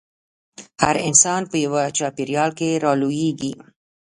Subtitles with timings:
[0.83, 3.51] هر انسان په يوه چاپېريال کې رالويېږي.